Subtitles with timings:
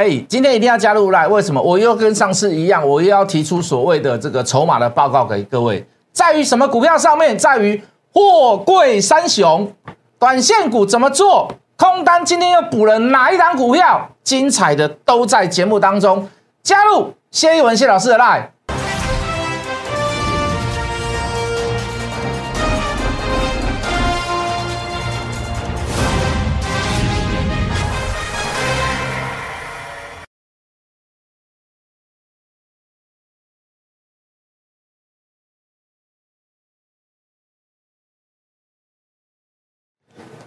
[0.00, 1.60] 哎，今天一定要加入来，为什么？
[1.60, 7.36] 我又跟上次一样，我又要提出所谓的这个筹码的报告给各位，在于什么股票上面？
[7.36, 7.82] 在于
[8.14, 9.70] 货柜三雄，
[10.18, 11.52] 短线股怎么做？
[11.76, 14.08] 空单今天又补了哪一档股票？
[14.24, 16.26] 精彩的都在节目当中。
[16.62, 18.50] 加入谢一文谢老师的来。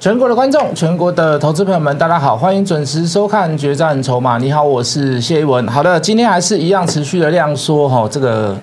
[0.04, 4.36] 全国的观众，全国的投资朋友们，大家好，欢迎准时收看《决战筹码》。
[4.42, 5.66] 你好，我是谢一文。
[5.70, 8.54] 好的，今天还是一样持续的量缩哈，这个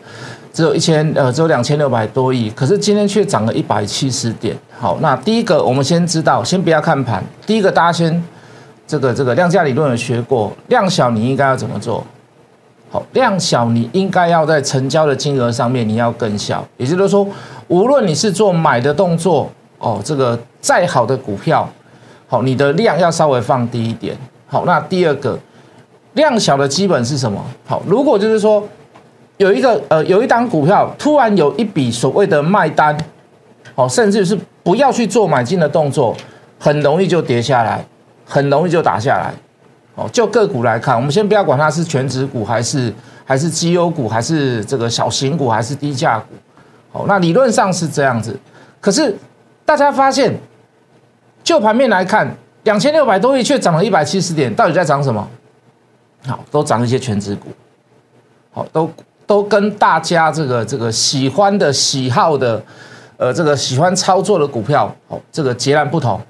[0.53, 4.55] 只有一千呃，只有两千六百多亿，可是今天却涨了一百七十点。
[4.79, 7.25] 好，那第一个我们先知道，先不要看盘。
[7.47, 8.23] 第一个大家先
[8.87, 12.05] 这个这个量价理论有学过，量小你应该要怎么做？
[12.91, 17.27] 好，量小你应该要在成交的金额上面你要更小，也就是说，
[17.69, 19.51] 无论你是做买的动作。
[19.83, 21.67] 哦，这个再好的股票，
[22.29, 24.17] 好，你的量要稍微放低一点。
[24.47, 25.39] 好，那第二个
[26.13, 27.43] 量小的基本是什么？
[27.67, 28.63] 好，如果就是说
[29.39, 32.95] 有一个呃有一档股票突然有一笔所谓的卖单，
[33.75, 36.15] 好，甚至是不要去做买进的动作，
[36.59, 37.83] 很容易就跌下来，
[38.27, 39.33] 很容易就打下来。
[39.95, 42.93] 哦，就个股来看，我们先不要管它是全值股还是
[43.25, 46.27] 还是绩优股还是这个小型股还是低价股。
[46.93, 48.39] 好，那理论上是这样子，
[48.79, 49.17] 可是。
[49.63, 50.35] 大家发现，
[51.51, 55.29] 就盘面来看，两千六百多亿却涨了一百七十点，到底在涨什么？
[56.25, 57.49] 好，都涨一些全指股，
[58.53, 58.89] 好，都
[59.27, 62.63] 都跟大家这个这个喜欢的喜好的，
[63.17, 66.21] 呃，这个喜欢操作的股票，好，这个截然不同。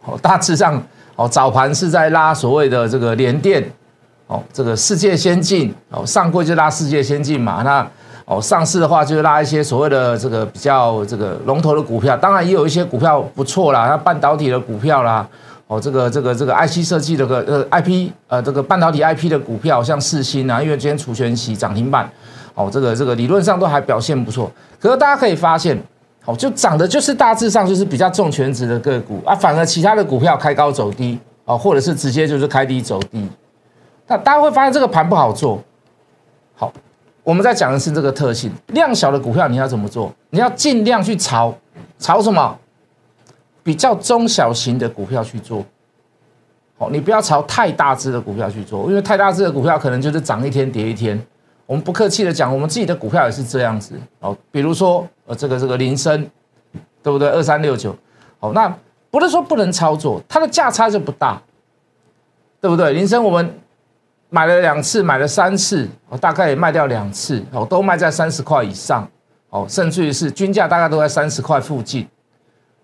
[0.00, 0.80] 好，大致上，
[1.16, 3.68] 哦，早盘是在拉所谓的这个联电，
[4.28, 7.84] 哦，这个世界先进，哦，上柜就拉世界先进嘛，那。
[8.30, 15.28] 哦，上市的话就是拉一些所谓的这个比较这个龙头的股票，当然也有一些股票不错啦，像半导体的股票啦，
[15.66, 22.08] 哦，这个这个这个 IC 设计的个呃 IP 呃这个半导体 IP 的股票，像四星啊，因为今天除权息涨停板，
[22.54, 24.48] 哦，这个这个理论上都还表现不错。
[24.78, 25.76] 可是大家可以发现，
[26.24, 33.28] 哦，就涨的就是大致上就是比较重全值的个股啊，反而其他的股票开高走低，哦，或者是直接就是开低走低，
[34.06, 35.60] 那大家会发现这个盘不好做，
[36.54, 36.72] 好。
[37.22, 40.12] 我们在讲的是这个特性，量小的股票你要怎么做？
[40.30, 41.54] 你要尽量去炒，
[41.98, 42.58] 炒什么？
[43.62, 45.64] 比较中小型的股票去做。
[46.78, 51.20] 哦，你不要炒太大只的股票去做，因为太大只的股票可能就是涨一天跌一天。
[51.66, 53.94] 我们不客气的讲，我们自己的股票也是这样子。
[54.20, 56.28] 哦，比如说呃这个这个林森，
[57.02, 57.28] 对不对？
[57.28, 57.94] 二三六九。
[58.40, 58.74] 哦，那
[59.10, 61.40] 不是说不能操作，它的价差就不大，
[62.62, 62.94] 对不对？
[62.94, 63.54] 林森我们。
[64.32, 69.06] 买了两次，买了三次，我大概也卖掉两次，哦，都卖在三十块以上，
[69.48, 72.08] 哦，甚至于是均价大概都在三十块附近，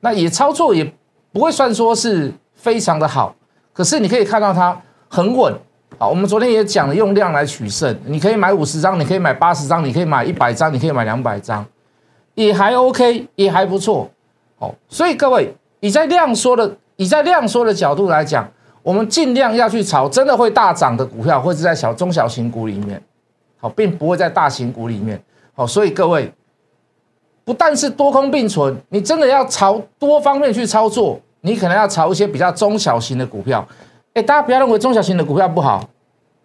[0.00, 0.92] 那也操作也
[1.32, 3.32] 不会算说是非常的好，
[3.72, 4.76] 可是你可以看到它
[5.08, 5.54] 很稳，
[5.98, 11.64] 好，我们昨天也讲了用量来取胜，你可以买五十张，你可以买八十张，你可以买一百张，你可以买两百张，
[12.34, 14.10] 也还 OK，也还不错，
[14.58, 18.48] 哦，所以各位，你在量缩的，你在量缩的角度来讲。
[18.86, 23.02] 我们尽量要去炒真的会大涨的股票，或者在小中小型股里面，
[23.58, 25.20] 好，并不会在大型股里面，
[25.54, 26.32] 好，所以各位，
[27.44, 33.66] 不但是多空并存，你真的要朝多方面去操作，你可能要炒一些比较中小型的股票。
[34.14, 35.90] 哎，大家不要认为中小型的股票不好，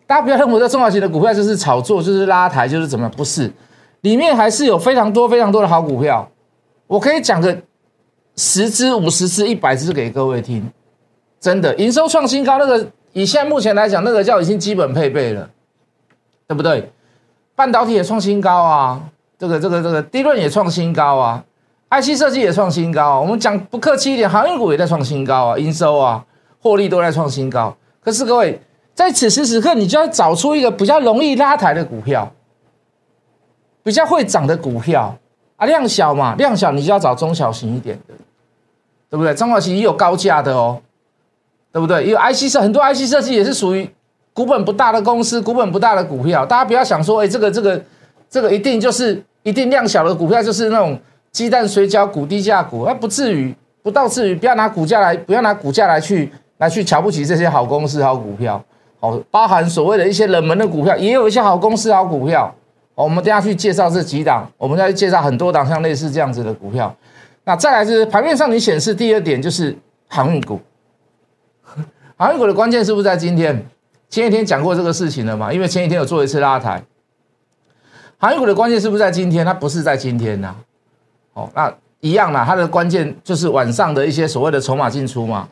[0.07, 3.11] 大家不要认为这中小型的股票就是炒作，就是拉抬，就是怎么样？
[3.15, 3.53] 不是，
[4.01, 6.27] 里面还是有非常多非常多的好股票。
[6.87, 7.55] 我可以讲个
[8.35, 10.67] 十只、五十只、一百只给各位听。
[11.41, 15.49] 真的营收创新高，那个以现在目前来讲，那个叫已经基本配备了，
[16.47, 16.91] 对不对？
[17.55, 19.01] 半导体也创新高啊，
[19.39, 21.43] 这个这个这个低润也创新高啊
[21.89, 23.01] ，IC 设计也创新高。
[23.03, 26.23] 啊我们讲不客气一点，航运股也在创新高啊，营收啊，
[26.61, 27.75] 获利都在创新高。
[28.03, 28.61] 可是各位，
[28.93, 32.31] 在此时此刻，你就要找出一个比较容易拉抬的股票，
[33.81, 35.17] 比较会涨的股票
[35.57, 38.13] 啊，量小嘛，量小你就要找中小型一点的，
[39.09, 39.33] 对不对？
[39.33, 40.79] 中小型也有高价的哦。
[41.71, 42.05] 对不对？
[42.05, 43.89] 因为 IC 设很多 IC 设计也是属于
[44.33, 46.45] 股本不大的公司，股本不大的股票。
[46.45, 47.81] 大家不要想说，哎，这个这个
[48.29, 50.99] 这个一定就是一定量小的股票，就是那种
[51.31, 53.53] 鸡蛋水饺股、低价股，那不至于，
[53.83, 54.35] 不到至于。
[54.35, 58.63] 不要拿股价来，不要拿股价来去来去瞧不起这些好公司、好股票。
[58.99, 62.53] 哦，包含所谓的一些冷门的股票，也有一些好公司、好股票。
[62.93, 66.93] 我们等下去介绍这几档，我们再去介绍很多档像类似这样子的股票。
[67.45, 69.75] 那再来是盘面上你显示第二点就是
[70.07, 70.59] 航运股。
[72.21, 73.65] 航运股的关键是不是在今天？
[74.07, 75.51] 前几天讲过这个事情了嘛？
[75.51, 76.79] 因为前几天有做一次拉抬，
[78.19, 79.43] 航运股的关键是不是在今天？
[79.43, 80.53] 它不是在今天呐。
[81.33, 85.49] 哦，那一样啦，它的关键就是晚上的一些所谓的筹码进出嘛，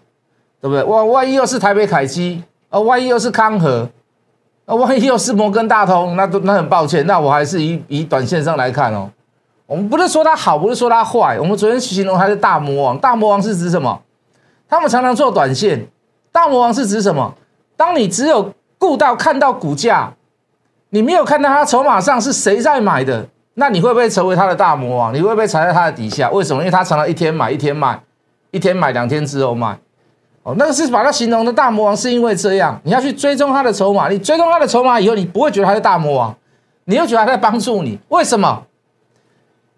[0.61, 0.83] 对不对？
[0.83, 3.89] 万万一又是台北凯基，啊，万一又是康和，
[4.65, 9.09] 啊，万一又是摩根大通，那都那很抱歉，那我还是以以短线上来看哦。
[9.65, 12.99] 我们不是说它好，不是说它坏，我们昨天形容它是大魔王。
[12.99, 13.99] 大魔王是指什么？
[14.67, 15.87] 他们常常做短线。
[16.31, 17.33] 大魔王是指什么？
[17.75, 20.13] 当你只有顾到看到股价，
[20.89, 23.25] 你没有看到它筹码上是谁在买的。
[23.55, 25.13] 那你会不会成为他的大魔王？
[25.13, 26.29] 你会不会踩在他的底下？
[26.29, 26.61] 为什么？
[26.61, 27.99] 因为他常常一天买一天卖，
[28.51, 29.77] 一天买两天之后卖。
[30.43, 32.79] 哦，那个是把他形容的大魔王，是因为这样。
[32.83, 36.33] 你要去追踪他的筹码，你追踪他的筹码以后，你不会觉得他是大魔王，
[36.85, 37.99] 你又觉得他在帮助你。
[38.07, 38.63] 为什么？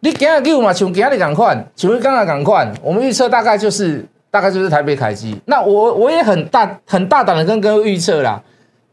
[0.02, 5.40] 你今日给嘛，像今日赶快，请问刚刚赶快，我们预测大概就是大概就是台北凯基。
[5.46, 8.42] 那我我也很大很大胆的跟各位预测啦，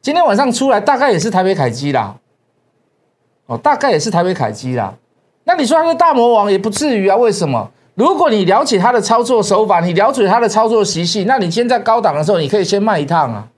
[0.02, 2.16] 今天晚上出来大概也是台北凯基啦。
[3.46, 4.92] 哦，大概也是台北凯基啦。
[5.44, 7.16] 那你说他是大魔王也不至于啊？
[7.16, 7.70] 为什么？
[7.94, 13.48] 如果你了解他的操作手法，你了解他的操作习性，那你先在高档的时候，你可以先卖一趟啊。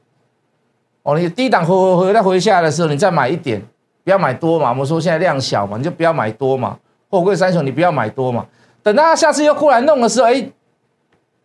[1.03, 3.61] 哦，你低档回回回再回下来的时候，你再买一点，
[4.05, 4.69] 不要买多嘛。
[4.69, 6.79] 我们说现在量小嘛，你就不要买多嘛。
[7.09, 8.47] 货柜三雄你不要买多嘛。
[8.82, 10.49] 等到他下次又过来弄的时候，哎，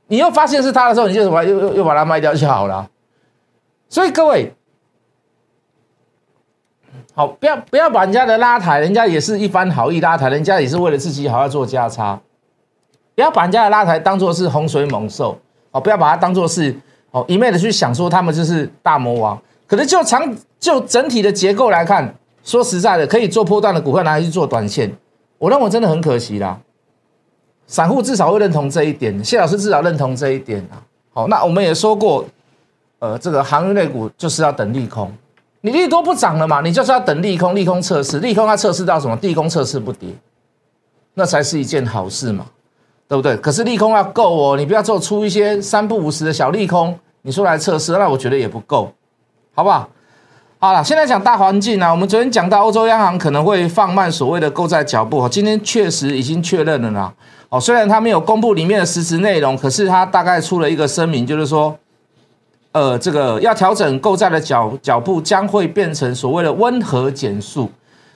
[0.07, 2.89] 你又发现是他的时候，你就什么又又又把它卖掉就好了。
[3.89, 4.53] 所以各位。
[7.13, 12.19] 好，不要不要把人家的拉抬，人家也是一番好意拉抬，人家也是为了自己好要做价差，
[13.15, 15.39] 不要把人家的拉抬当做是洪水猛兽，
[15.71, 16.75] 哦，不要把它当做是
[17.11, 20.21] 哦一昧的去想说他们就是大魔王，可是就长
[20.59, 22.13] 就整体的结构来看，
[22.43, 24.93] 说实在的，可以做波段的股票拿去做短线，
[25.37, 26.59] 我认为真的很可惜啦，
[27.67, 30.77] 散户至少会认同这一点，谢老师至少认同这一点啊，
[31.13, 32.25] 好，那我们也说过，
[32.99, 35.11] 呃，这个航运类股就是要等利空。
[35.61, 36.61] 你利多不涨了嘛？
[36.61, 39.17] 你就是要等利空，利空测试，利空它测试到什么？
[39.21, 40.09] 利空测试不跌，
[41.15, 42.45] 那才是一件好事嘛，
[43.07, 43.35] 对不对？
[43.37, 48.91] 可是利空要够哦，你不要做出一些三不五十的小利空，你说来测试，那我觉得也不够，
[49.55, 49.89] 好不好？
[50.65, 57.13] 好了，现在讲大环境啊，我们昨天讲到欧洲央行可能会放慢所谓的购债脚步，今天确实已经确认了啦。
[57.49, 61.77] 哦，虽然他没有公布里面的实质内容，可是他大概出了一个声明，就是说。
[62.71, 67.69] 呃，这个要调整购债的脚脚步，将会变成所谓的温和减速。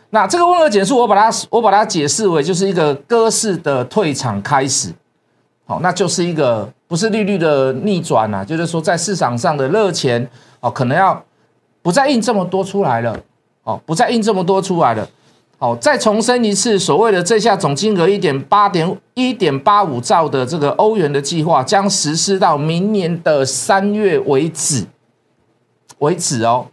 [0.10, 4.92] 那这个温和减速，我把它我把它解释为就是一个鸽式的退场开始。
[5.68, 10.28] 好，那就是一个不是利率的逆转啊，就是说在市场上的热钱
[10.62, 11.24] 哦，可能要
[11.81, 13.20] 不再印这么多出来了。
[13.64, 15.08] 哦，不再印这么多出来了。
[15.58, 24.86] 好，再重申一次，所谓的这下总金额一点八点一点八五兆的这个欧元的计划，将实施到明年的三月为止，
[25.98, 26.66] 为止哦。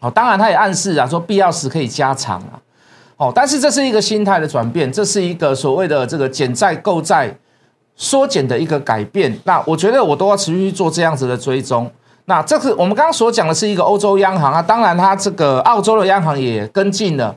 [0.00, 2.58] 好，当然他也暗示啊，说必要时可以加长啊。
[3.18, 7.36] 哦，但是这是一个心态的转变，这是一个所谓的这个减债购债
[7.96, 9.38] 缩减的一个改变。
[9.44, 11.90] 那我觉得我都要持续做这样子的追踪。
[12.26, 17.34] 那这是我们刚刚所讲的是一个欧洲央行啊，当然它这个澳洲的央行也跟进了。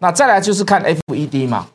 [0.00, 1.66] 那再来就是看 FED 嘛，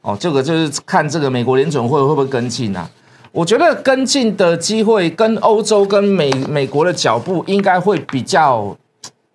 [0.00, 2.88] 哦，这个就是看这个美国联准会会不会跟进啊？
[3.30, 8.74] 我觉得跟进的机会跟欧洲跟美美国的脚步应该会比较，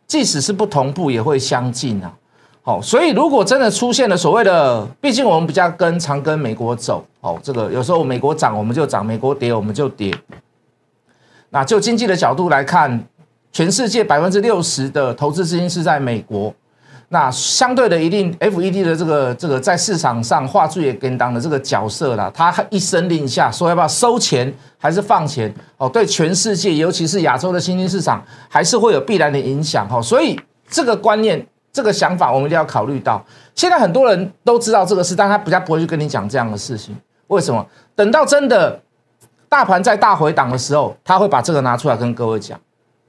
[0.07, 2.11] 即使是不同步也会相近啊。
[2.63, 10.11] 好，所以如果真的出现了所谓的，毕竟我们比较跟常跟美国走，哦，这个有时候美国涨我们就涨，美国跌我们就跌。
[11.54, 13.00] 那就经济的角度来看，
[13.52, 16.52] 全世界百分之六十的投资资金是在美国。
[17.10, 30.02] 那相对的，一定 FED 的这个这个在市场上画最也跟当的这个角色啦，他一声令下，说要不要收钱还是放钱哦，对全世界，尤其是亚洲的新兴市场，还是会有必然的影响哈。
[30.02, 30.36] 所以
[30.68, 33.24] 这个观念、这个想法，我们一定要考虑到。
[33.54, 36.98] 现在很多人都知道这个事，但他比较不会去跟你讲这样的事情。
[37.28, 37.64] 为什么？
[37.95, 38.81] 等到真的
[39.54, 42.60] 大盘在大回档的时候，他会把这个拿出来跟各位讲。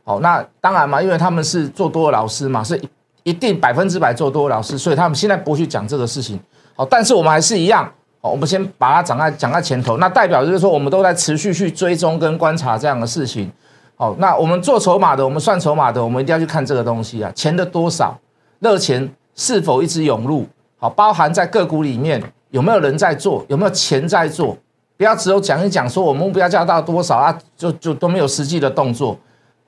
[0.05, 2.79] 好，那当然嘛，因为他们是做多的老师嘛，是。
[3.23, 6.39] 一定百分之百做多的，老师，所以他们现在不去讲这个事情。
[6.77, 9.97] 好，但是我们还是一样，好，我们先把它讲在讲在前头。
[9.97, 13.51] 那代表就是说，我们都在持续去追踪跟观察这样的事情。
[13.97, 18.15] 好，那我们做筹码的，我们算筹码的，我们一定要去看这个东西啊，钱的多少，
[18.59, 20.47] 热钱是否一直涌入？
[20.77, 24.55] 好，包含在个股里面有没有人在做，有没有钱在做？
[24.97, 29.19] 不要只有讲一讲，说我目标价到多少啊，就就都没有实际的动作。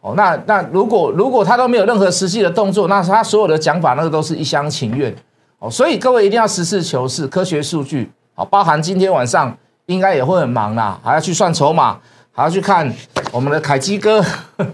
[0.00, 5.12] 哦，那那如果如果他都没有任何实际的动作，那他所有的讲法那个都是一厢情愿。
[5.58, 8.08] 哦，所以各位一定要实事求是，科学数据。
[8.34, 9.52] 好，包含今天晚上
[9.86, 11.98] 应该也会很忙啦，还要去算筹码，
[12.30, 12.88] 还要去看
[13.32, 14.24] 我们的凯基哥。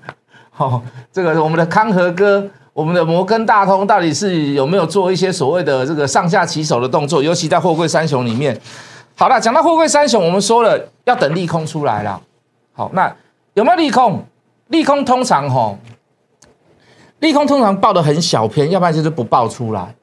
[0.59, 7.23] 哦，这个我们的康和哥，我们的摩根大通到底是有没有做一些所谓的这个上下其手的动作？
[7.23, 8.55] 尤其在货柜三雄里面。
[9.23, 12.21] 好了，讲到货柜三雄，我们说了要等利空出来了。
[12.73, 13.14] 好，那
[13.55, 14.21] 有没有利空？
[14.67, 15.79] 利空通常吼，
[17.21, 19.95] 利空通常报的很小篇，要不然就是不报出来。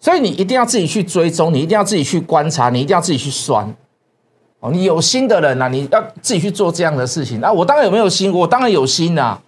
[0.00, 3.70] 所以你一定要自己去追踪，你一定要自己去观察，你一定要自己去算。
[4.60, 7.38] 哦，你有心的人呐，你要自己去做这样的事情。
[7.40, 8.32] 那我当然有没有心？
[8.32, 9.38] 我当然有心呐，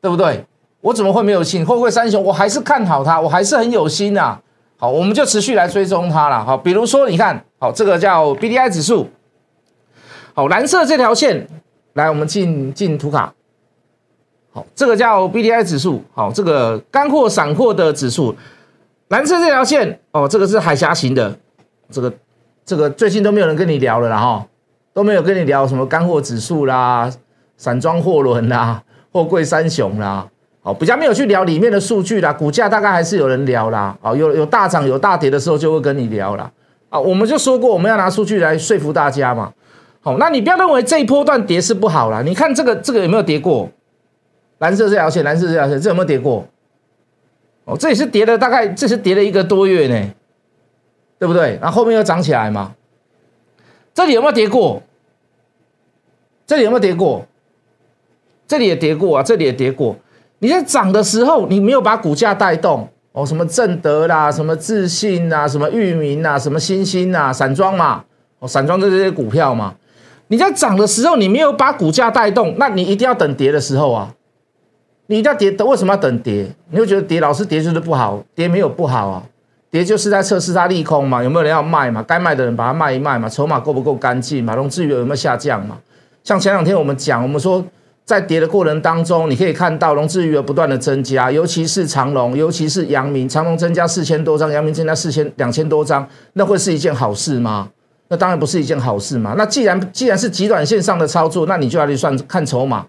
[0.00, 0.44] 对不对？
[0.80, 1.66] 我怎么会没有心？
[1.66, 2.22] 会不会三雄？
[2.22, 4.38] 我还是看好它，我还是很有心呐。
[4.76, 6.44] 好，我们就持续来追踪它了。
[6.44, 9.08] 好，比如说你看，好，这个叫 B D I 指数，
[10.34, 11.48] 好，蓝色这条线，
[11.94, 13.32] 来，我们进进图卡。
[14.52, 18.36] 好，这个叫 B D I 指数，好，这个干货散货的指数。
[19.08, 21.38] 蓝色这条线哦，这个是海峡型的，
[21.90, 22.12] 这个
[22.66, 24.46] 这个最近都没有人跟你聊了啦哈，
[24.92, 27.10] 都没有跟你聊什么干货指数啦、
[27.56, 30.28] 散装货轮啦、货柜三雄啦，
[30.60, 36.52] 好比较没有去聊里面的数据啦，股价大概还是有人聊啦，哦有有大涨有大跌的时候就会跟你聊啦。
[36.94, 39.52] 啊，我们就说过我们要拿数据来说服大家嘛，
[40.00, 43.68] 好，那你不要认为这一波段跌是不好啦，你看这个这个有没有跌过？
[44.58, 46.46] 蓝色这条线，蓝色这条线，这有没有跌过？
[47.64, 50.08] 哦，这也是跌了大概，这是跌了一个多月呢，
[51.18, 51.58] 对不对？
[51.60, 52.72] 然后后面又涨起来嘛。
[53.92, 54.80] 这里有没有跌过？
[56.46, 57.26] 这里有没有跌过？
[58.46, 59.96] 这里也跌过啊，这里也跌过。
[60.38, 68.02] 你在涨的时候，你没有把股价带动哦，什么正德啦，什么自信啊，什么域名啊，什么星星啊，散装嘛，
[68.40, 69.72] 哦，散装的这些股票嘛。
[70.26, 74.12] 你在涨的时候，你没有把股价带动，那你一定要等跌的时候啊。
[75.06, 76.50] 你一定要跌，为什么要等跌？
[76.70, 79.22] 你会觉得跌老是跌就是不好，跌没有不好啊，
[79.70, 82.02] 跌就是在测试它利空嘛，有没有人要卖嘛？
[82.02, 84.56] 该卖的人把它卖一卖嘛，筹码够不够干净嘛？
[84.56, 85.78] 融资余额有没有下降嘛？
[86.24, 87.64] 像前两天我们讲，我们说
[88.04, 97.70] 在跌的过程当中，你可以看到融资余额不断的增加，尤其是长隆，尤其是阳明，长隆增加四千多张，阳明增加四千两千多张，那会是一件好事吗？
[98.08, 99.34] 那当然不是一件好事嘛。
[99.38, 102.84] 那既然既然是极短线上的操作，那你就要去算看筹码。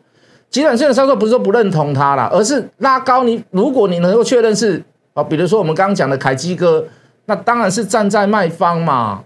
[0.50, 3.42] 极短线的操作不是说不认同它了，而是拉高你。
[3.52, 6.86] 如果你能够确认是啊，比如说我们刚刚讲的凯基哥，
[7.26, 9.24] 那当然是站在卖方嘛。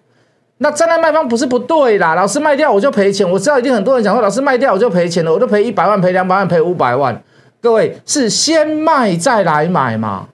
[0.61, 3.29] 那站在卖方不是不对啦，老师卖掉我就赔钱。
[3.29, 7.23] 我知道一定很多人讲说，老师卖掉我就赔钱了，我就赔一百万、赔两百万、赔五百万。
[7.61, 10.27] 各位是先卖再来买嘛？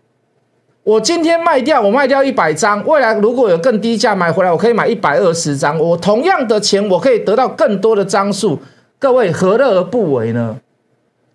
[0.84, 8.60] 我今天卖掉，我卖掉一百张，未来如果有更低价买回来，我可以买一百二十张，我同样的钱我可以得到更多的张数。
[8.98, 10.58] 各位何乐而不为呢？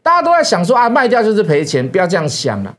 [0.03, 2.75] 大家都在想说啊，卖掉就是赔钱，不要这样想了。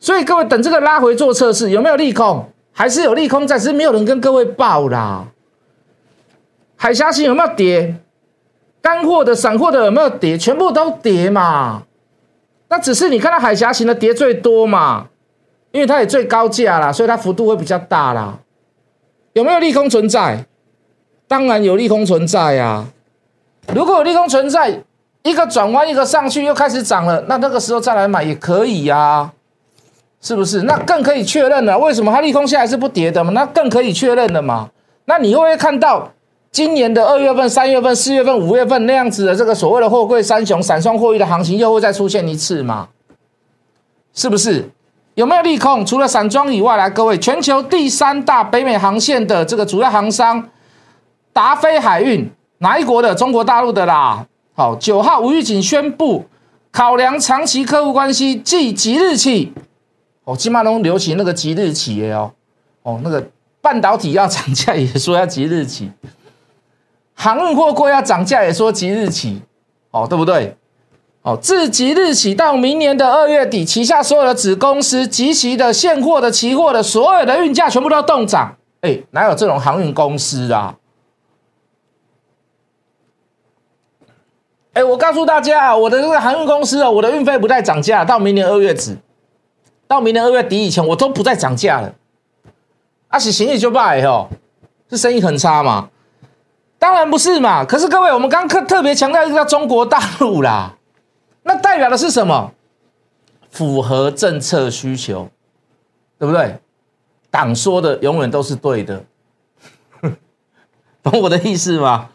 [0.00, 2.44] 所以各位等这个拉回做测试，有没有利空？
[2.72, 5.24] 还是有利空在，只是没有人跟各位报啦。
[6.84, 7.94] 海峡型有没有跌？
[8.82, 10.36] 干货的、散货的有没有跌？
[10.36, 11.84] 全部都跌嘛。
[12.68, 15.06] 那只是你看到海峡型的跌最多嘛，
[15.72, 18.38] 因为它也最高价啦，所以它幅度会比较大啦。
[19.32, 20.44] 有没有利空存在？
[21.26, 22.84] 当然有利空存在呀。
[23.74, 24.82] 如果有利空存在，
[25.22, 29.32] 一个转弯，一个上去又开始涨了，那那个时候再来买也可以呀，
[30.20, 30.60] 是不是？
[30.64, 31.78] 那更可以确认了。
[31.78, 33.30] 为什么它利空下来是不跌的嘛？
[33.30, 34.68] 那更可以确认了嘛？
[35.06, 36.12] 那你会不会看到
[36.54, 42.90] 今年的二月份、三月份、四月份、五月份那样子的这个所谓的货柜三雄、散装货运的行情又会再出现一次吗？
[44.12, 44.70] 是不是？
[45.16, 45.84] 有没有利空？
[45.84, 50.48] 除了散装以外，来各位，全球第三大北美航线的这个主要航商
[51.32, 53.12] 达飞海运，哪一国的？
[53.16, 54.24] 中国大陆的啦。
[54.54, 56.24] 好，九号吴玉锦宣布，
[56.70, 59.52] 考量长期客户关系，即即日起，
[60.22, 62.30] 哦，金马龙流行那个即日起哦，
[62.84, 63.26] 哦，那个
[63.60, 65.90] 半导体要涨价也说要即日起，
[67.14, 69.42] 航运货柜要涨价也说即日起，
[69.90, 70.56] 哦，对不对？
[71.22, 80.76] 哦，自即日起到明年的二月底，旗下所有的子公司及其的现货的期货的所有的运价全部都要动涨，哎，哪有这种航运公司啊？
[84.74, 88.98] 哎，我告诉大家啊，我的这个航运公司啊，我的运费不再涨价，到明年二月止，
[89.86, 91.94] 到明年二月底以前，我都不再涨价了。
[93.08, 94.28] 啊，是行意就败哦，
[94.90, 95.88] 是生意很差嘛？
[96.84, 97.64] 当然不是嘛。
[97.64, 100.74] 可是各位，我们刚特特别强调一个叫中国大陆啦，
[101.44, 102.52] 那代表的是什么？
[103.50, 105.30] 符合政策需求，
[106.18, 106.58] 对不对？
[107.30, 109.02] 党说的永远都是对的，
[111.02, 112.10] 懂我的意思吗？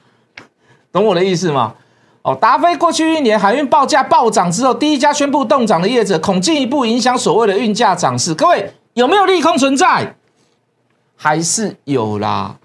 [0.91, 1.73] 懂我的意思吗？
[2.21, 8.35] 哦，达飞过去一年海运报价暴涨之后，第一家宣布动涨的业者，恐进一步影响所谓的运价涨势。
[8.35, 10.15] 各位有没有利空存在？
[11.15, 12.58] 还是有啦。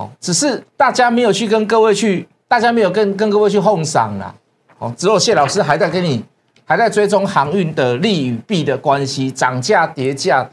[0.00, 4.34] 好，只是大家没有去跟各位去，大家没有跟跟各位去哄赏啦。
[4.78, 6.24] 哦，只有谢老师还在跟你，
[6.64, 10.48] 还在追踪航运的利与弊的关系，涨价跌价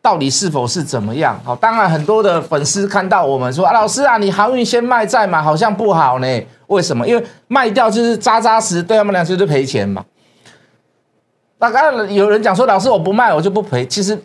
[0.00, 1.36] 到底是否是怎么样？
[1.42, 6.40] 好，当然很多的粉丝看到我们说啊，老师啊，你航运先卖再买好像不好呢？
[6.68, 7.04] 为什么？
[7.08, 10.04] 因为卖掉就是扎扎实，对他们来说就赔钱嘛。
[11.58, 14.16] 那刚有人讲说，老师我不卖我就不赔，其实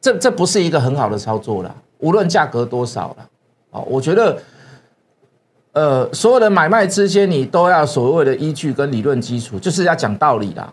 [0.00, 3.28] 这这不是一个很好的操作了，无论价格多少了，
[3.70, 4.36] 哦，我觉得。
[5.72, 10.72] 呃，所有的买卖之间，你都要所谓的依据跟理论基础，就是要讲道理啦。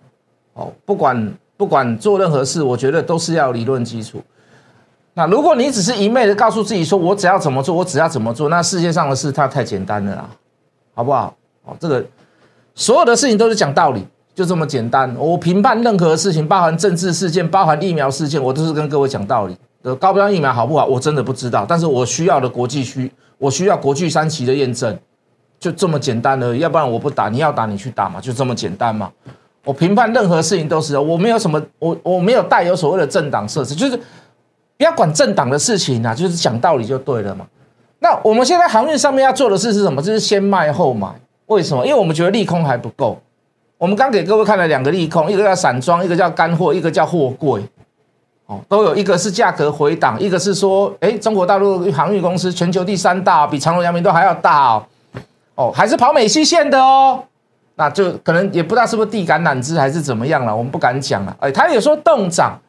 [0.53, 4.19] 哦，不管不管做任何事，我觉得都是要理论基础。
[5.13, 10.29] 那如果你只是一昧的告诉自己说，我只要怎么做，我只要怎么做，那世界上的事它太简单了啦，
[10.95, 11.35] 好不好？
[11.65, 12.03] 哦，这个
[12.73, 14.03] 所有的事情都是讲道理，
[14.33, 15.13] 就这么简单。
[15.19, 19.55] 我评判任何事情，包含政治事件，包含疫苗事件，我都是跟各位讲道理。
[19.85, 20.83] 呃，高标疫苗好不好？
[20.87, 23.11] 我真的不知道，但是我需要的国际需。
[23.37, 24.97] 我需要国际三期的验证，
[25.59, 26.59] 就这么简单而已。
[26.59, 29.11] 要不然我不打，你要打你去打嘛，就这么简单嘛。
[29.63, 37.45] 我评判任何事情都是，我没有什么，我我没有带有所谓的政党设置，就是不要管政党的事情啊，就是讲道理就对了嘛。
[37.99, 40.01] 那我们现在航运上面要做的事是什么？
[40.01, 41.09] 就是先卖后买。
[41.47, 41.85] 为什么？
[41.85, 43.19] 因为我们觉得利空还不够。
[43.77, 47.61] 我们刚给各位看了两个利空，一个叫散装，一个叫干货，一个叫货柜。
[48.47, 54.85] 哦，都有一个是价格回档，一个是说，哎，中国大陆航运公司全球第三大，比长隆、阳明都还要大哦，
[55.55, 57.23] 哦，还是跑美西线的哦，
[57.75, 61.35] 那就可能也不知道是不是地橄榄枝还是怎么样了，我们不敢讲了。
[61.39, 62.59] 哎，他也说动涨，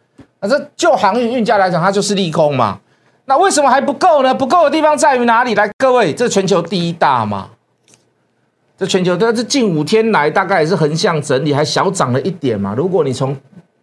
[0.41, 2.79] 那这就航运运价来讲，它就是利空嘛。
[3.27, 4.33] 那为什么还不够呢？
[4.35, 5.55] 不够的地方在于哪里？
[5.55, 7.49] 来，各位，这全球第一大嘛，
[8.79, 12.73] 这全球这这近五天来大概也是横向整理，还小涨了一点嘛。
[12.75, 13.37] 如果你从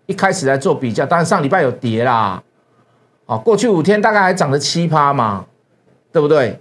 [0.05, 2.41] 一开始来做比较，当然上礼拜有跌啦，
[3.25, 5.45] 哦，过去五天大概还涨了七趴嘛，
[6.11, 6.59] 对不对？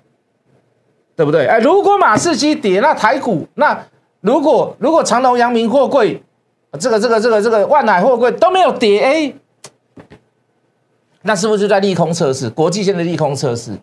[1.15, 1.47] 对不对？
[1.47, 3.79] 哎，如果马士基跌，那台股那
[4.21, 6.23] 如果如果长隆、阳明、货柜，
[6.81, 9.35] 这个这个这个这个万海货柜都没有跌，哎，
[11.23, 12.49] 那是不是就在利空测试？
[12.49, 13.77] 国际线的利空测试？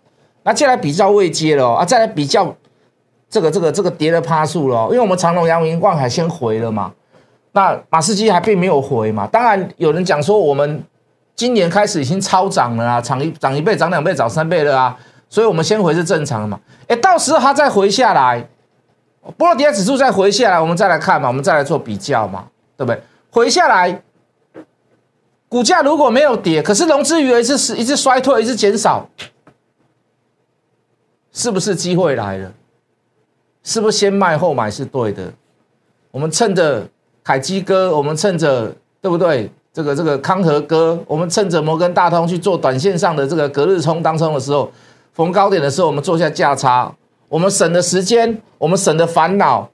[0.43, 2.55] 那接下来比较未接了哦啊，再来比较
[3.29, 6.93] 这个这个这个跌的趴数了，因为我们长隆、阳明、万海先回了嘛。
[7.51, 9.25] 那马士基还并没有回嘛？
[9.27, 10.83] 当然有人讲说，我们
[11.35, 14.95] 今年开始已经超涨了啊，涨一涨一倍、涨两倍、涨三倍了啊，
[15.27, 16.59] 所以我们先回是正常的嘛。
[16.87, 18.47] 哎，到时候它再回下来，
[19.35, 23.01] 波罗的海指数再回下来，我们再来看嘛，我们再来做比较嘛，对不对？
[23.31, 23.99] 回下来，
[25.47, 29.09] 股价如果没有跌，可是融资余额是是一直衰退，一直减少，
[31.31, 32.51] 是不是机会来了？
[33.63, 35.33] 是不是先卖后买是对的？
[36.11, 36.87] 我们趁着。
[37.29, 39.47] 海基哥，我们趁着对不对？
[39.71, 44.71] 这个这个康和哥，我们趁着摩根大通去做短线上的这个隔日冲当冲的时候，
[45.13, 46.91] 逢高点的时候，我们做下价差，
[47.27, 49.69] 我们省的时间，我们省的烦恼，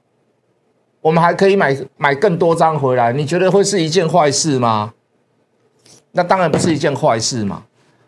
[1.00, 3.10] 我们还可以买买更多张回来。
[3.14, 4.92] 你觉得会是一件坏事吗？
[6.12, 7.62] 那当然不是一件坏事嘛。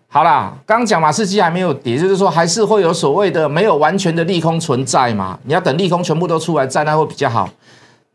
[0.09, 5.39] 好啦，刚讲马士基还没有跌，就是说还是会有所谓的没有完全的利空存在嘛。
[5.45, 7.49] 你要等利空全部都出来再那会比较好。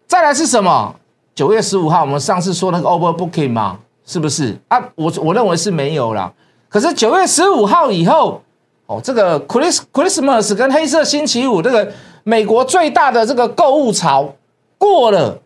[0.06, 0.96] 再来是什么？
[1.36, 4.80] 九月十五号，我们上次说那个 overbooking 嘛，是不是啊？
[4.96, 6.32] 我我认为是没有啦。
[6.70, 8.42] 可是九月十五号以后，
[8.86, 11.92] 哦，这个 Chris Christmas 跟黑色星期五这个
[12.24, 14.36] 美国最大的这个购物潮
[14.78, 15.40] 过了，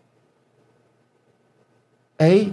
[2.18, 2.46] 哎，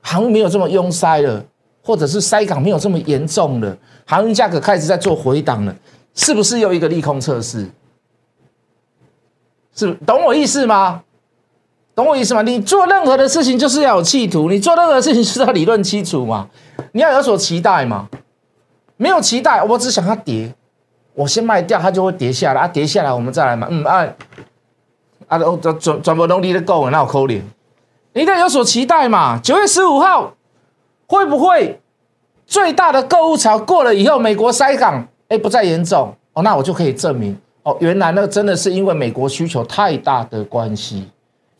[0.00, 1.44] 航运没有这么拥塞了，
[1.82, 5.74] 或者是塞港没有这么严重了，航运价格开始在做回档了，
[6.14, 7.68] 是不是又一个利空测试？
[9.74, 11.02] 是懂我意思吗？
[11.98, 12.42] 懂我意思吗？
[12.42, 16.46] 你做任何的事情就是要有企图，你做任何事情是要理论基础嘛？
[16.92, 18.08] 你要有所期待嘛？
[18.96, 20.54] 没有期待，我只想它跌，
[21.14, 22.68] 我先卖掉，它就会跌下来啊！
[22.68, 23.66] 跌下来我们再来买。
[23.68, 24.06] 嗯，啊
[25.26, 27.42] 啊，转转转播能力的够，那我扣脸。
[28.12, 29.40] 你得有所期待嘛？
[29.42, 30.32] 九月十五号
[31.08, 31.80] 会不会
[32.46, 41.08] 最大的购物潮过了以后，美国塞港哎不再严重哦，那我就可以证明哦，原来那真的是因为美国需求太大的关系。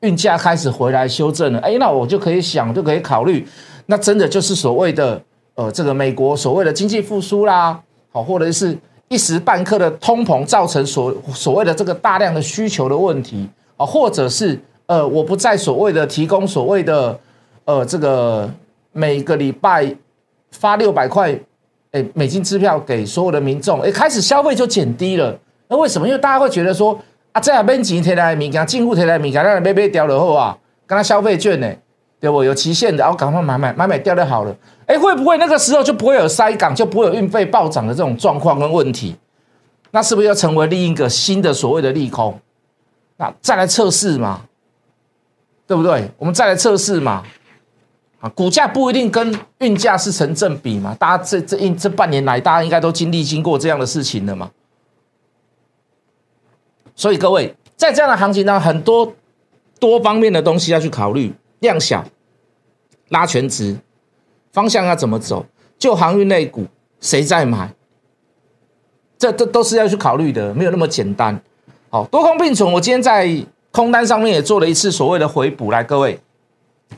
[0.00, 3.44] 运价开始回来修正了，哎，那我就可以想，就可以考虑，
[3.86, 5.20] 那真的就是所谓的
[5.54, 7.80] 呃，这个美国所谓的经济复苏啦，
[8.12, 14.56] 好，或者是一时半刻的通膨造成所所谓的这个大量的需求的问题啊，或者是
[14.86, 17.18] 呃，我不再所谓的提供所谓的
[17.64, 18.48] 呃这个
[18.92, 19.92] 每个礼拜
[20.52, 21.36] 发六百块
[21.90, 26.06] 哎美金支票给所有的民众，哎，开始消费就减低了，那为什么？
[26.06, 26.96] 因为大家会觉得说。
[27.38, 31.72] 啊，这样免钱提来的物件，进户提来的物件，咱买买掉了好啊，跟他消费券呢，
[32.18, 32.42] 对不？
[32.42, 34.54] 有期限的，然后赶快买买买买掉就好了。
[34.86, 39.14] 哎，会不会那个时候就不会有塞港，就不会有运费暴涨的这种状况跟问题？
[39.92, 42.36] 那是不是要成为另一个新的所谓的利空？
[43.18, 44.40] 那再来测试嘛？
[45.64, 46.10] 对不对？
[46.18, 47.22] 我们再来测试嘛。
[48.20, 50.96] 啊，股价不一定跟运价是成正比嘛？
[50.98, 54.50] 大家这这一这半年来，大家应该都经历经过这样的事情了嘛？
[56.98, 59.14] 所以各位在这样的行情当中，很多
[59.78, 62.04] 多方面的东西要去考虑，量小、
[63.10, 63.76] 拉全值、
[64.52, 65.46] 方向要怎么走，
[65.78, 66.66] 就航运类股
[67.00, 67.72] 谁在买，
[69.16, 71.40] 这这都是要去考虑的，没有那么简单。
[71.88, 73.30] 好，多空并存，我今天在
[73.70, 76.18] 空单上面也做了一次所谓的回补，来各位。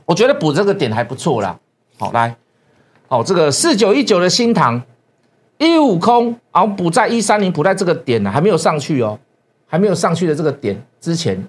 [0.06, 1.58] 我觉得补这个点还不错啦，
[1.98, 2.34] 好来，
[3.06, 4.82] 好这个四九一九的新塘
[5.58, 9.18] 一五空，然后补在一三零，补在这个点呢，还没有上去哦，
[9.70, 11.42] 还没有上去的这个点之前，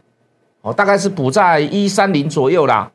[0.62, 2.90] 哦大概是补在一三零左右啦，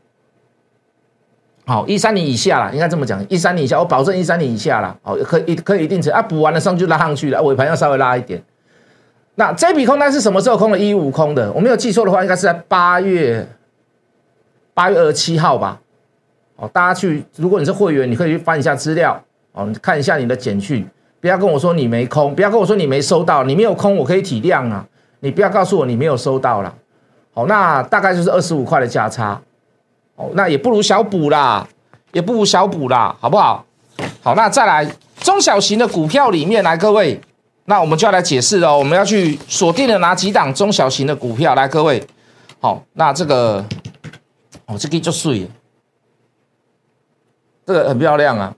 [1.66, 8.42] 好一三零以下啦，应该这么讲，一三零以下，我保证一三零以下啦，哦可以可以一定成啊，补完了上就拉上去了，尾盘要稍微拉一点。
[9.34, 10.78] 那这笔空单是什么时候空的？
[10.78, 13.46] 一五空的，我没有记错的话，应该是在八月。
[14.72, 15.80] 八月二十七号吧，
[16.56, 19.18] 哦，大家去，如果你是会员，你可以去翻一下资料，
[19.52, 20.86] 哦，看一下你的简讯，
[21.18, 24.86] 不要跟我说你没空，不要跟我说你没收到，你没有空，我可以体谅啊，
[25.26, 26.72] 你不要告诉我你没有收到了，
[27.34, 29.40] 好，那大概就是二十五块的价差，
[30.14, 31.66] 哦，那也不如小补啦，
[32.12, 33.64] 也不如小补啦，好不好？
[34.22, 37.20] 好，那再来中小型的股票里面来，各位，
[37.64, 42.00] 那我们就要来解释了，我们要去锁定的哪几档中小型的股票来，各位，
[42.60, 43.64] 好，那这个。
[44.68, 45.48] 哦，这个就碎了，
[47.64, 48.52] 这个很漂亮啊！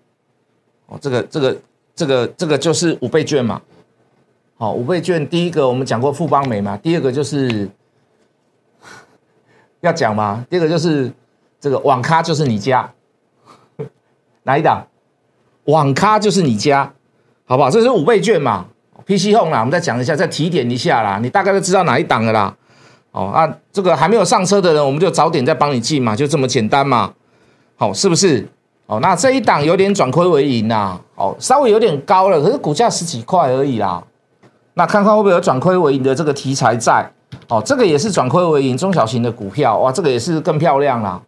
[0.86, 1.56] 哦，这个这个
[1.94, 3.60] 这个这个就是五倍券嘛。
[4.60, 7.70] 好，五倍券第一个我们讲过富邦美嘛，第二个就是
[9.82, 11.12] 要讲嘛，第二个就是
[11.60, 12.92] 这个网咖就是你家，
[14.42, 14.84] 哪一档？
[15.66, 16.92] 网咖就是你家，
[17.46, 17.70] 好不好？
[17.70, 18.66] 这是五倍券嘛
[19.06, 22.56] ，PC Home 啦，我们再讲一下，再提点一下啦，你大概都知道哪一档的啦。
[23.12, 27.14] 哦啊，这个还没有上车的人，我们就早点再帮你进嘛，就这么简单嘛。
[27.76, 28.44] 好，是不是？
[28.86, 31.00] 哦，那这一档有点转亏为盈呐。
[31.14, 34.02] 哦，稍微有点高了，可是股价十几块而已啦。
[34.78, 37.10] 那看看会不会有转亏为盈的这个题材在？
[37.48, 41.20] 哦，这个也是转亏为盈中小型的股票，哇，这个也是更漂亮啦。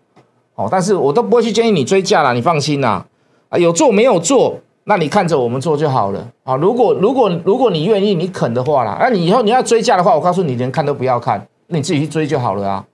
[0.55, 3.05] 哦，但是我都不会去建议你追价啦，你放心啦。
[3.49, 6.25] 啊，有做没有做，那你看着我们做就好了。
[6.45, 11.45] 啊，如果如果如果你愿意，你肯的话啦，那你以后你要追价的话，我告诉你，连看都不要看。
[11.67, 12.85] 那你自己去追就好了啊，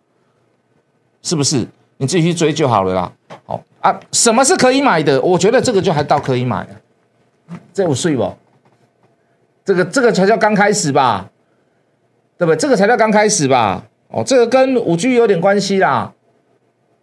[1.21, 1.69] 是不是？
[1.99, 3.13] 你自己去追就好了啦。
[3.45, 5.21] 好啊，什么是可以买的？
[5.21, 6.67] 我觉得这个就还到可以买，
[7.75, 8.33] 这有税不？
[9.67, 11.29] 这个这个才叫刚开始吧，
[12.39, 12.57] 对不对？
[12.57, 13.85] 这个才叫刚开始吧。
[14.09, 16.13] 哦，这个跟五 G 有点关系啦。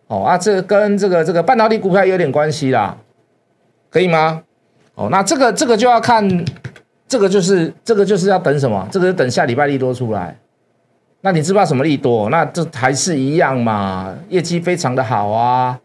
[0.07, 2.95] 哦啊，这个跟这个这个半导体股票有点关系啦，
[3.89, 4.41] 可以吗？
[4.95, 6.45] 哦，那这个这个就要看，
[7.07, 8.87] 这个就是这个就是要等什么？
[8.89, 10.37] 这个等下礼拜利多出来。
[11.21, 12.29] 那你知不知道什么利多？
[12.29, 15.77] 那这还是一样嘛，业绩非常的好啊，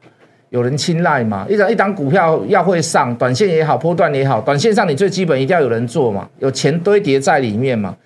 [0.50, 1.46] 有人青睐嘛。
[1.48, 7.96] 一档一档股票要会上，短线也好，波段也好，短线上你最基本一定要有人做嘛，有钱堆叠在里面嘛。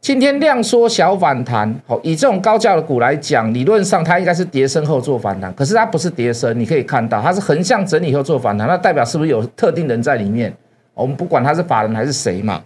[0.00, 10.54] 今天量缩小反弹，好，以这种高价的股来讲，理论上它应该是跌升后做反弹，可是它不是跌升，你可以看到它是横向整理后做反弹，那代表是不是有特定人在里面？
[10.94, 12.60] 我们不管他是法人还是谁嘛，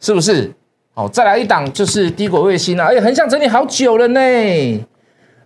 [0.00, 0.52] 是不是？
[0.92, 4.20] 好，再来一档就是低轨卫星了，哎，横向整理好久了呢，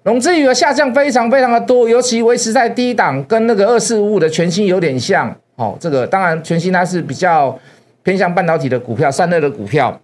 [0.05, 5.35] 融资余额下降非常非常的多，尤其维持在低档，跟那个二四五五的全新有点像。
[5.57, 7.57] 哦，这个当然全新它是比较
[8.03, 9.97] 偏向半导体的股票，散热的股票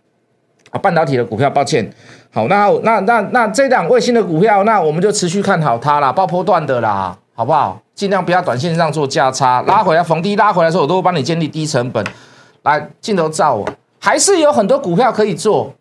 [0.70, 1.90] 啊，半导体的股票，抱歉。
[2.30, 7.80] 好，那那那那这档卫星的股票，那我们就持续看好它啦，爆破段的啦，好不好？
[7.94, 12.04] 尽量不要短线上做价差，拉回来逢低拉回来的时候，我都会帮你建立低成本。
[12.62, 13.68] 来，镜头照我。
[13.98, 15.74] 还是有很多股票可以做，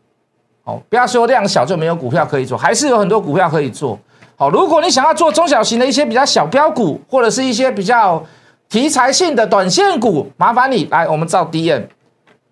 [0.63, 3.99] 哦，不要说量小就没有股票可以做，还是有很多股票可以做。
[4.39, 8.23] 好，如果你想要做中小型的一些比较小标股，或者是一些比较
[8.69, 11.89] 题材性的短线股，麻烦你来，我们照 D N。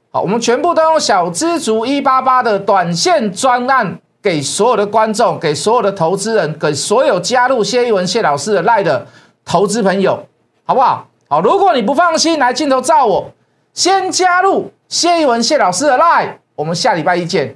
[0.09, 9.05] 好，我们全部都用小资族一八八的短线专案，给所有的观众，给所有的投资人，给所有加入谢一文谢老师的赖的
[9.45, 10.25] 投资朋友，
[10.65, 11.07] 好不好？
[11.27, 13.31] 好，如果你不放心，来镜头照我，
[13.73, 14.71] 先加入。
[14.87, 17.55] 谢一文谢老师的 live，我们下礼拜一见。